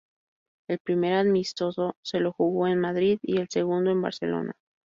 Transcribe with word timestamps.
El 0.67 0.79
primer 0.79 1.13
amistoso 1.13 1.95
se 2.01 2.19
lo 2.19 2.31
jugó 2.33 2.65
en 2.65 2.79
Madrid, 2.79 3.19
y 3.21 3.37
el 3.37 3.49
segundo 3.49 3.91
en 3.91 4.01
Barcelona. 4.01 4.53